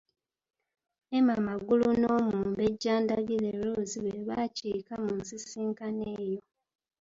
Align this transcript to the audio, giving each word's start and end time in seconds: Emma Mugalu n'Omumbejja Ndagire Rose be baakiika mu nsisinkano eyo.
Emma 1.17 1.35
Mugalu 1.45 1.89
n'Omumbejja 2.01 2.93
Ndagire 3.03 3.49
Rose 3.61 3.97
be 4.03 4.13
baakiika 4.27 4.93
mu 5.03 5.11
nsisinkano 5.19 6.03
eyo. 6.21 6.41